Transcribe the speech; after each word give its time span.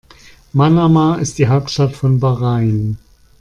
Manama 0.55 1.17
ist 1.19 1.37
die 1.37 1.47
Hauptstadt 1.47 1.93
von 1.95 2.19
Bahrain. 2.19 2.97